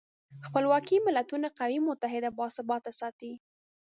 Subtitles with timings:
[0.47, 3.31] خپلواکي ملتونه قوي، متحد او باثباته ساتي.